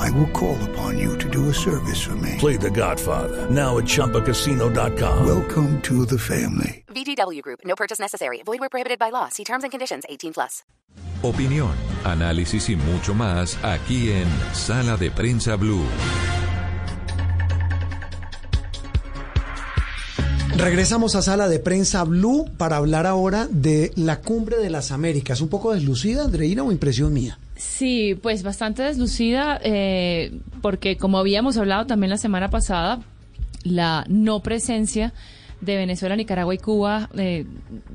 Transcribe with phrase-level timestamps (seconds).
[0.00, 2.36] I will call upon you to do a service for me.
[2.38, 5.26] Play The Godfather now at ChumbaCasino.com.
[5.26, 6.84] Welcome to the family.
[6.88, 7.60] VGW Group.
[7.64, 8.42] No purchase necessary.
[8.44, 9.28] Void where prohibited by law.
[9.28, 10.04] See terms and conditions.
[10.08, 10.64] 18 plus.
[11.22, 11.72] Opinión,
[12.02, 15.84] análisis y mucho más aquí en Sala de Prensa Blue.
[20.56, 25.40] Regresamos a sala de prensa Blue para hablar ahora de la cumbre de las Américas.
[25.40, 27.38] ¿Un poco deslucida, Andreina, o impresión mía?
[27.60, 30.32] Sí, pues bastante deslucida, eh,
[30.62, 33.00] porque como habíamos hablado también la semana pasada,
[33.64, 35.12] la no presencia
[35.60, 37.44] de Venezuela, Nicaragua y Cuba, eh,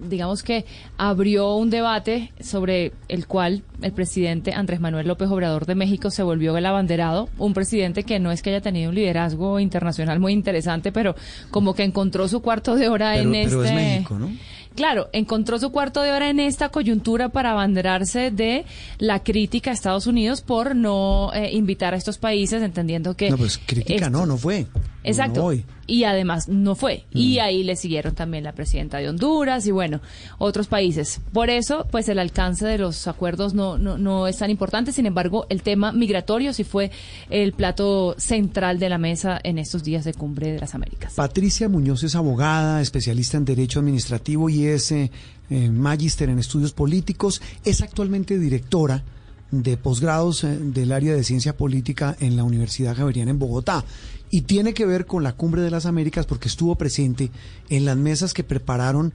[0.08, 0.66] digamos que
[0.98, 6.22] abrió un debate sobre el cual el presidente Andrés Manuel López Obrador de México se
[6.22, 10.34] volvió el abanderado, un presidente que no es que haya tenido un liderazgo internacional muy
[10.34, 11.16] interesante, pero
[11.50, 13.76] como que encontró su cuarto de hora en pero este...
[13.76, 14.30] es México, ¿no?
[14.76, 18.66] Claro, encontró su cuarto de hora en esta coyuntura para abanderarse de
[18.98, 23.30] la crítica a Estados Unidos por no eh, invitar a estos países, entendiendo que...
[23.30, 24.68] No, pues crítica no, no fue.
[25.06, 25.52] Exacto.
[25.52, 25.76] No.
[25.88, 27.06] Y además no fue.
[27.14, 30.02] Y ahí le siguieron también la presidenta de Honduras y bueno,
[30.40, 31.22] otros países.
[31.32, 34.92] Por eso, pues el alcance de los acuerdos no, no, no es tan importante.
[34.92, 36.90] Sin embargo, el tema migratorio sí fue
[37.30, 41.14] el plato central de la mesa en estos días de cumbre de las Américas.
[41.14, 45.12] Patricia Muñoz es abogada, especialista en Derecho Administrativo y es eh,
[45.50, 47.42] eh, magíster en estudios políticos.
[47.64, 49.04] Es actualmente directora
[49.52, 53.86] de posgrados eh, del área de ciencia política en la Universidad Javeriana en Bogotá.
[54.30, 57.32] Y tiene que ver con la Cumbre de las Américas porque estuvo presente
[57.70, 59.14] en las mesas que prepararon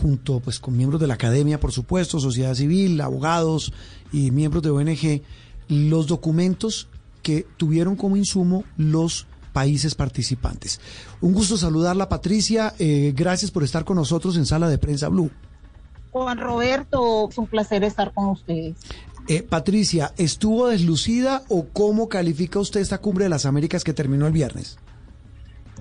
[0.00, 3.72] junto pues con miembros de la academia, por supuesto, sociedad civil, abogados
[4.12, 5.22] y miembros de ONG,
[5.68, 6.88] los documentos
[7.22, 10.80] que tuvieron como insumo los países participantes.
[11.22, 12.74] Un gusto saludarla, Patricia.
[12.78, 15.30] eh, gracias por estar con nosotros en Sala de Prensa Blue.
[16.10, 18.76] Juan Roberto, es un placer estar con ustedes.
[19.26, 24.26] Eh, Patricia, ¿estuvo deslucida o cómo califica usted esta cumbre de las Américas que terminó
[24.26, 24.76] el viernes?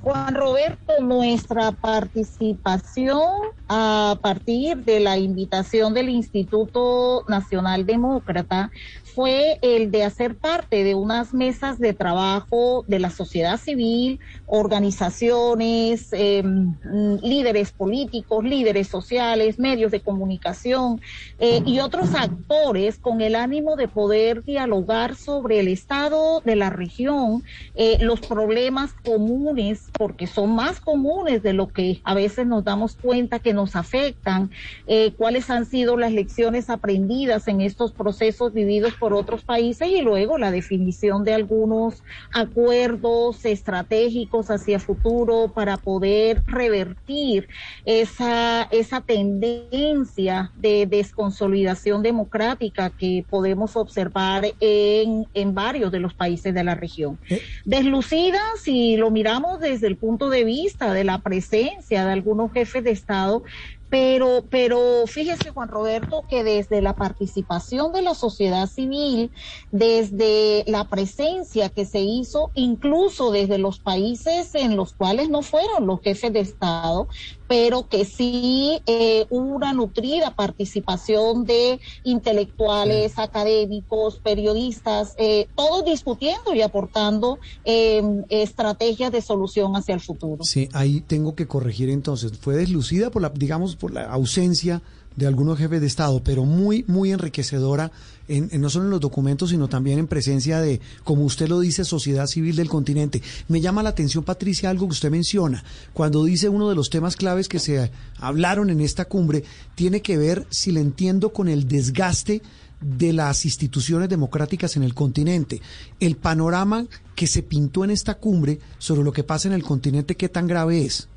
[0.03, 3.21] Juan Roberto, nuestra participación
[3.69, 8.69] a partir de la invitación del Instituto Nacional Demócrata
[9.15, 16.09] fue el de hacer parte de unas mesas de trabajo de la sociedad civil, organizaciones,
[16.11, 20.99] mm, líderes políticos, líderes sociales, medios de comunicación
[21.39, 26.69] eh, y otros actores con el ánimo de poder dialogar sobre el estado de la
[26.69, 27.43] región,
[27.75, 32.95] eh, los problemas comunes, porque son más comunes de lo que a veces nos damos
[32.95, 34.49] cuenta que nos afectan,
[34.87, 40.01] eh, cuáles han sido las lecciones aprendidas en estos procesos vividos por otros países y
[40.01, 47.47] luego la definición de algunos acuerdos estratégicos hacia futuro para poder revertir
[47.85, 56.53] esa, esa tendencia de desconsolidación democrática que podemos observar en, en varios de los países
[56.53, 57.17] de la región.
[57.65, 62.83] Deslucida, si lo miramos desde el punto de vista de la presencia de algunos jefes
[62.83, 63.43] de Estado,
[63.93, 69.29] pero, pero fíjese, Juan Roberto, que desde la participación de la sociedad civil,
[69.71, 75.85] desde la presencia que se hizo, incluso desde los países en los cuales no fueron
[75.85, 77.07] los jefes de Estado,
[77.47, 86.55] pero que sí eh, hubo una nutrida participación de intelectuales, académicos, periodistas, eh, todos discutiendo
[86.55, 90.43] y aportando eh, estrategias de solución hacia el futuro.
[90.43, 92.31] Sí, ahí tengo que corregir entonces.
[92.39, 94.81] Fue deslucida por la, digamos, por la ausencia
[95.17, 97.91] de algunos jefes de Estado, pero muy, muy enriquecedora,
[98.29, 101.83] en, no solo en los documentos, sino también en presencia de, como usted lo dice,
[101.83, 103.21] sociedad civil del continente.
[103.49, 107.17] Me llama la atención, Patricia, algo que usted menciona, cuando dice uno de los temas
[107.17, 109.43] claves que se hablaron en esta cumbre,
[109.75, 112.41] tiene que ver, si le entiendo, con el desgaste
[112.79, 115.61] de las instituciones democráticas en el continente.
[115.99, 116.85] El panorama
[117.15, 120.47] que se pintó en esta cumbre sobre lo que pasa en el continente, ¿qué tan
[120.47, 121.09] grave es?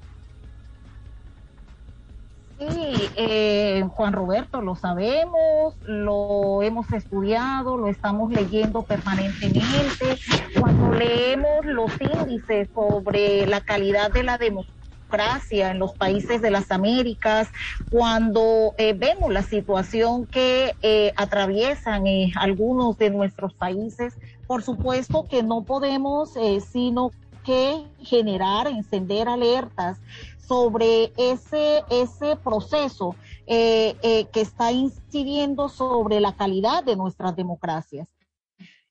[3.17, 10.19] Eh, Juan Roberto, lo sabemos, lo hemos estudiado, lo estamos leyendo permanentemente.
[10.61, 16.71] Cuando leemos los índices sobre la calidad de la democracia en los países de las
[16.71, 17.49] Américas,
[17.91, 22.05] cuando eh, vemos la situación que eh, atraviesan
[22.37, 24.15] algunos de nuestros países,
[24.47, 26.35] por supuesto que no podemos
[26.71, 27.11] sino
[27.45, 29.99] que generar, encender alertas
[30.47, 33.17] sobre ese, ese proceso
[33.47, 38.09] eh, eh, que está incidiendo sobre la calidad de nuestras democracias.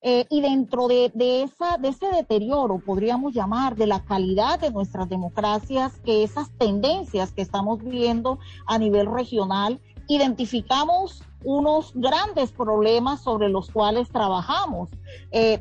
[0.01, 4.69] Eh, y dentro de, de, esa, de ese deterioro, podríamos llamar, de la calidad de
[4.69, 8.37] nuestras democracias, que esas tendencias que estamos viendo
[8.67, 14.89] a nivel regional, identificamos unos grandes problemas sobre los cuales trabajamos.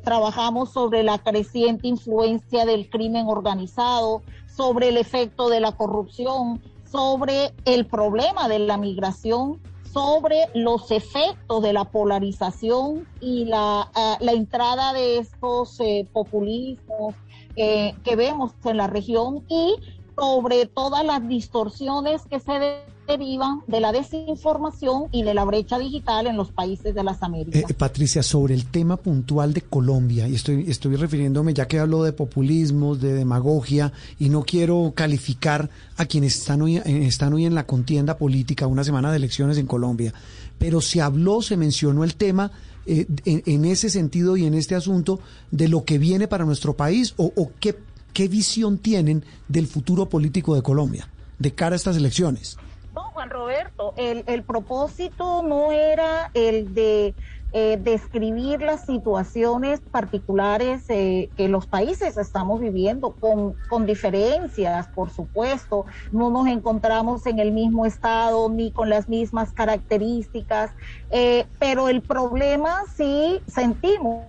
[0.02, 4.22] Trabajamos sobre la creciente influencia del crimen organizado,
[4.56, 9.60] sobre el efecto de la corrupción, sobre el problema de la migración,
[9.92, 17.14] sobre los efectos de la polarización y la, uh, la entrada de estos eh, populismos
[17.56, 19.76] eh, que vemos en la región y
[20.16, 26.26] sobre todas las distorsiones que se derivan de la desinformación y de la brecha digital
[26.26, 27.70] en los países de las Américas.
[27.70, 32.02] Eh, Patricia, sobre el tema puntual de Colombia, y estoy, estoy refiriéndome, ya que hablo
[32.02, 37.54] de populismos, de demagogia, y no quiero calificar a quienes están hoy, están hoy en
[37.54, 40.14] la contienda política, una semana de elecciones en Colombia,
[40.58, 42.50] pero se habló, se mencionó el tema
[42.86, 45.20] eh, en, en, ese sentido y en este asunto
[45.50, 47.76] de lo que viene para nuestro país o, o qué,
[48.14, 51.08] qué visión tienen del futuro político de Colombia
[51.38, 52.56] de cara a estas elecciones.
[52.94, 57.14] No, Juan Roberto, el, propósito no era el de
[57.52, 65.10] eh, describir las situaciones particulares eh, que los países estamos viviendo, con, con diferencias, por
[65.10, 65.86] supuesto.
[66.12, 70.70] No nos encontramos en el mismo estado ni con las mismas características,
[71.10, 74.24] eh, pero el problema sí sentimos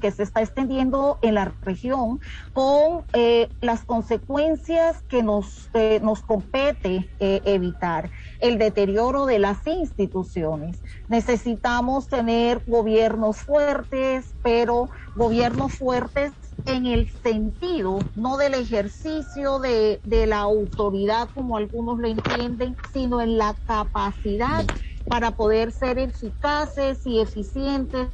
[0.00, 2.20] que se está extendiendo en la región
[2.52, 8.10] con eh, las consecuencias que nos, eh, nos compete eh, evitar,
[8.40, 10.78] el deterioro de las instituciones.
[11.08, 16.32] Necesitamos tener gobiernos fuertes, pero gobiernos fuertes
[16.66, 23.22] en el sentido no del ejercicio de, de la autoridad como algunos lo entienden, sino
[23.22, 24.64] en la capacidad
[25.08, 28.08] para poder ser eficaces y eficientes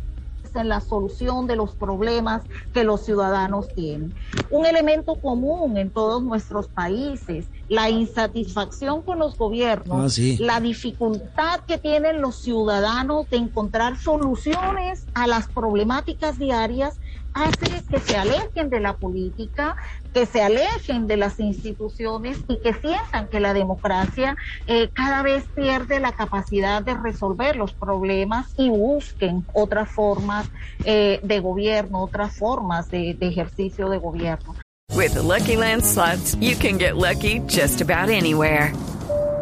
[0.60, 2.42] en la solución de los problemas
[2.72, 4.14] que los ciudadanos tienen.
[4.50, 10.36] Un elemento común en todos nuestros países, la insatisfacción con los gobiernos, Ah, sí.
[10.38, 16.98] la dificultad que tienen los ciudadanos de encontrar soluciones a las problemáticas diarias
[17.36, 19.76] hace que se alejen de la política,
[20.14, 24.36] que se alejen de las instituciones y que sientan que la democracia
[24.66, 30.48] eh, cada vez pierde la capacidad de resolver los problemas y busquen otras formas
[30.84, 34.54] eh, de gobierno, otras formas de, ejercicio de gobierno.
[34.94, 38.72] With the Lucky Land slots, you can get lucky just about anywhere.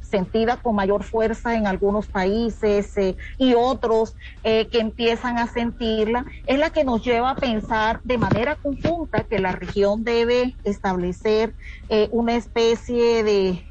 [0.00, 6.24] sentida con mayor fuerza en algunos países eh, y otros eh, que empiezan a sentirla,
[6.46, 11.54] es la que nos lleva a pensar de manera conjunta que la región debe establecer
[11.88, 13.64] eh, una especie de,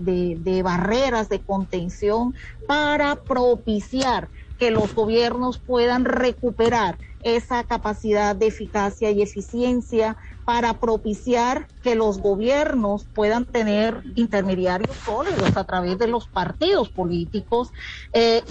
[0.00, 2.34] de, de barreras de contención
[2.66, 4.28] para propiciar
[4.58, 12.18] que los gobiernos puedan recuperar esa capacidad de eficacia y eficiencia para propiciar que los
[12.18, 17.70] gobiernos puedan tener intermediarios sólidos a través de los partidos políticos
[18.12, 18.42] eh,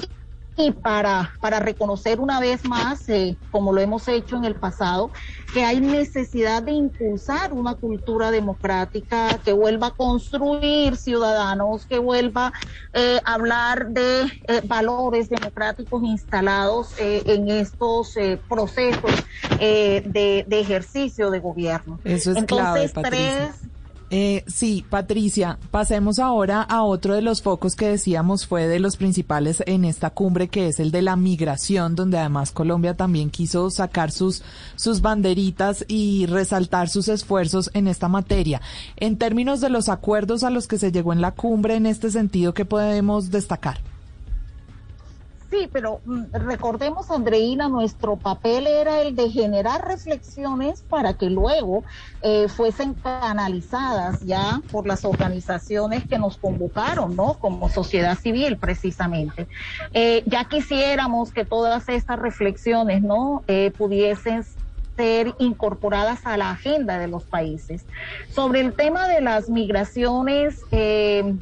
[0.58, 5.12] y para, para reconocer una vez más, eh, como lo hemos hecho en el pasado,
[5.54, 12.54] que hay necesidad de impulsar una cultura democrática que vuelva a construir ciudadanos, que vuelva
[12.94, 18.16] eh, a hablar de eh, valores democráticos instalados eh, en estos
[18.48, 19.12] procesos
[19.60, 22.00] de, de, ejercicio de gobierno.
[22.04, 23.72] Eso es Entonces, clave, tres
[24.14, 28.98] eh, sí, Patricia, pasemos ahora a otro de los focos que decíamos fue de los
[28.98, 33.70] principales en esta cumbre, que es el de la migración, donde además Colombia también quiso
[33.70, 34.44] sacar sus,
[34.76, 38.62] sus banderitas y resaltar sus esfuerzos en esta materia.
[38.98, 42.12] En términos de los acuerdos a los que se llegó en la cumbre, en este
[42.12, 43.91] sentido, ¿qué podemos destacar?
[45.52, 51.84] Sí, pero mm, recordemos, Andreina, nuestro papel era el de generar reflexiones para que luego
[52.22, 57.34] eh, fuesen canalizadas ya por las organizaciones que nos convocaron, ¿no?
[57.34, 59.50] Como sociedad civil, precisamente.
[59.92, 63.44] Eh, ya quisiéramos que todas estas reflexiones, ¿no?
[63.50, 64.46] Eh, pudiesen
[64.96, 67.86] ser incorporadas a la agenda de los países.
[68.30, 71.36] Sobre el tema de las migraciones, eh,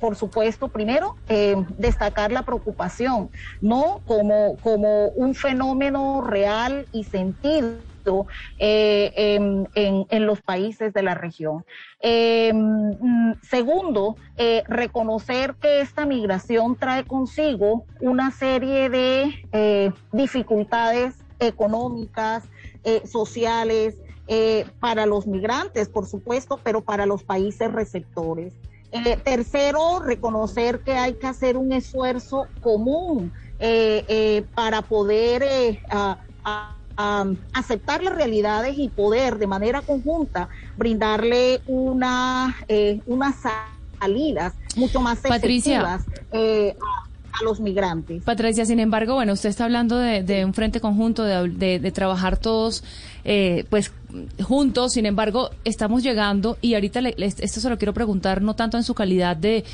[0.00, 3.30] por supuesto, primero, eh, destacar la preocupación,
[3.60, 4.00] ¿no?
[4.06, 8.26] Como, como un fenómeno real y sentido
[8.58, 9.36] eh,
[9.74, 11.64] en, los países de la región.
[12.00, 14.16] Eh, mm, segundo,
[14.66, 22.44] reconocer que esta migración trae consigo una serie de dificultades económicas,
[23.04, 23.96] sociales,
[24.78, 28.54] para los migrantes, por supuesto, pero para los países receptores.
[29.24, 33.32] Tercero, reconocer que hay que hacer un esfuerzo común
[34.54, 35.44] para poder
[37.52, 43.36] aceptar las realidades y poder de manera conjunta brindarle una, eh, unas
[43.98, 48.22] salidas mucho más efectivas eh, a, los migrantes.
[48.24, 52.84] Patricia, sin embargo, bueno, usted está hablando de, un frente conjunto, de, trabajar todos,
[53.24, 53.92] eh, pues
[54.42, 58.82] juntos, sin embargo, estamos llegando y ahorita esto se lo quiero preguntar no tanto en
[58.82, 59.64] su calidad de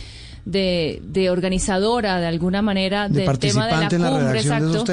[0.47, 4.85] de, de organizadora de alguna manera del tema de la cumbre, exacto,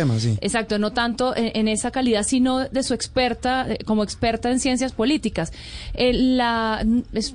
[0.41, 4.91] exacto, no tanto en, esa calidad, sino de su experta, eh, como experta en ciencias
[4.91, 5.53] políticas.
[5.93, 6.83] Eh, la,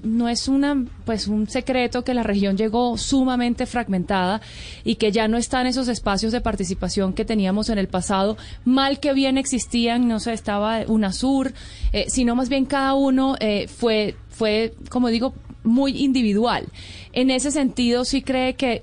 [0.03, 4.41] no es una, pues un secreto que la región llegó sumamente fragmentada
[4.85, 8.99] y que ya no están esos espacios de participación que teníamos en el pasado, mal
[8.99, 11.53] que bien existían, no sé, estaba UNASUR,
[11.93, 15.35] eh, sino más bien cada uno eh, fue, fue, como digo,
[15.65, 16.67] muy individual.
[17.13, 18.83] En ese sentido, sí cree que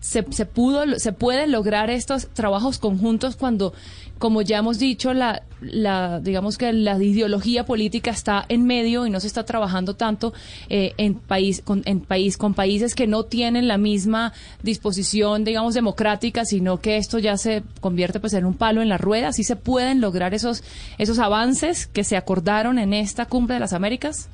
[0.00, 3.72] se, se pudo, se pueden lograr estos trabajos conjuntos cuando
[4.18, 5.42] como ya hemos dicho, la,
[6.22, 10.32] digamos que la ideología política está en medio y no se está trabajando tanto
[10.68, 15.74] eh, en país con, en país con países que no tienen la misma disposición, digamos,
[15.74, 19.28] democrática, sino que esto ya se convierte pues en un palo en la rueda.
[19.28, 20.62] ¿Así se pueden lograr esos
[20.96, 24.28] esos avances que se acordaron en esta cumbre de las Américas?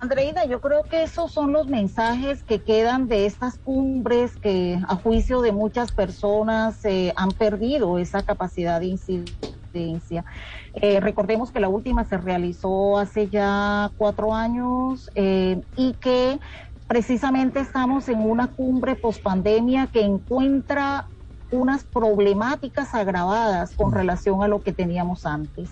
[0.00, 4.96] Andreida, yo creo que esos son los mensajes que quedan de estas cumbres que a
[4.96, 10.24] juicio de muchas personas eh, han perdido esa capacidad de incidencia.
[10.72, 16.40] Eh, recordemos que la última se realizó hace ya cuatro años eh, y que
[16.86, 21.10] precisamente estamos en una cumbre pospandemia que encuentra
[21.50, 25.70] unas problemáticas agravadas con relación a lo que teníamos antes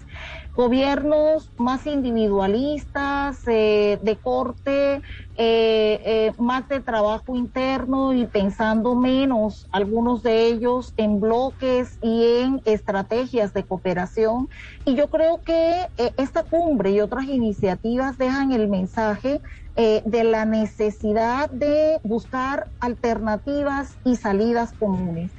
[0.54, 5.00] gobiernos más individualistas, eh, de corte, eh,
[5.36, 12.60] eh, más de trabajo interno y pensando menos, algunos de ellos en bloques y en
[12.64, 14.48] estrategias de cooperación.
[14.84, 19.40] Y yo creo que esta cumbre y otras iniciativas dejan el mensaje
[19.76, 25.32] de la necesidad de buscar alternativas y salidas comunes.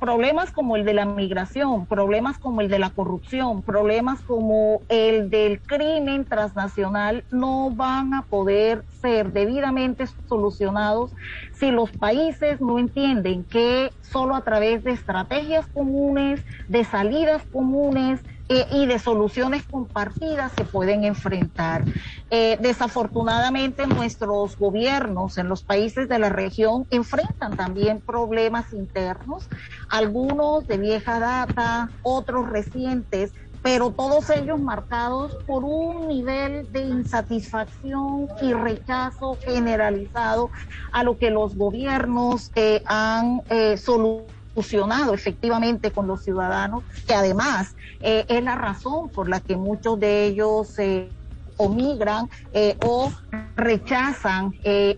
[0.00, 5.30] Problemas como el de la migración, problemas como el de la corrupción, problemas como el
[5.30, 11.12] del crimen transnacional no van a poder ser debidamente solucionados
[11.52, 18.20] si los países no entienden que solo a través de estrategias comunes, de salidas comunes,
[18.50, 21.82] eh, y de soluciones compartidas se pueden enfrentar.
[22.30, 29.46] Eh, desafortunadamente nuestros gobiernos en los países de la región enfrentan también problemas internos,
[29.88, 38.28] algunos de vieja data, otros recientes, pero todos ellos marcados por un nivel de insatisfacción
[38.42, 40.50] y rechazo generalizado
[40.92, 43.42] a lo que los gobiernos eh, han
[43.76, 49.56] solucionado fusionado efectivamente con los ciudadanos, que además eh, es la razón por la que
[49.56, 51.10] muchos de ellos eh,
[51.56, 53.12] o migran eh, o
[53.56, 54.52] rechazan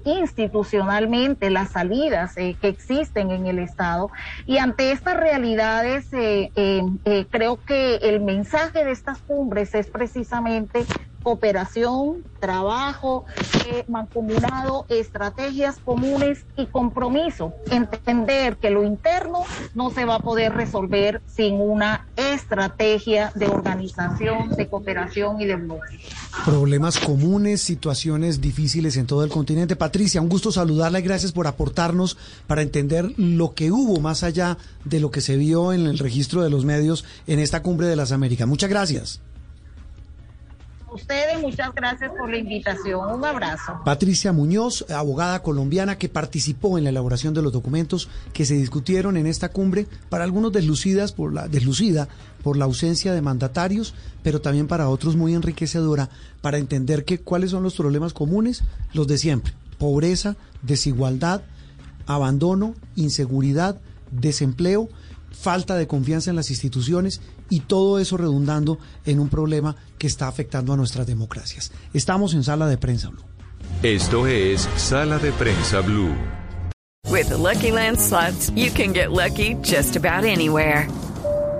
[0.04, 4.10] institucionalmente las salidas que existen en el Estado.
[4.46, 10.86] Y ante estas realidades, creo que el mensaje de estas cumbres es precisamente
[11.26, 13.24] cooperación, trabajo
[13.66, 17.52] eh, mancomunado, estrategias comunes y compromiso.
[17.68, 19.42] Entender que lo interno
[19.74, 25.56] no se va a poder resolver sin una estrategia de organización, de cooperación y de
[25.56, 25.98] bloque.
[26.44, 29.74] Problemas comunes, situaciones difíciles en todo el continente.
[29.74, 32.16] Patricia, un gusto saludarla y gracias por aportarnos
[32.46, 36.44] para entender lo que hubo más allá de lo que se vio en el registro
[36.44, 38.46] de los medios en esta cumbre de las Américas.
[38.46, 39.25] Muchas gracias
[40.96, 43.14] ustedes, muchas gracias por la invitación.
[43.14, 43.80] Un abrazo.
[43.84, 49.16] Patricia Muñoz, abogada colombiana que participó en la elaboración de los documentos que se discutieron
[49.16, 52.08] en esta cumbre, para algunos deslucidas por la deslucida
[52.42, 56.10] por la ausencia de mandatarios, pero también para otros muy enriquecedora
[56.40, 58.62] para entender que cuáles son los problemas comunes,
[58.92, 61.42] los de siempre: pobreza, desigualdad,
[62.06, 64.88] abandono, inseguridad, desempleo
[65.38, 70.28] falta de confianza en las instituciones y todo eso redundando en un problema que está
[70.28, 71.72] afectando a nuestras democracias.
[71.92, 73.24] Estamos en sala de prensa, Blue.
[73.82, 76.14] Esto es Sala de Prensa Blue.
[77.08, 80.88] With the Lucky Land slots, you can get lucky just about anywhere.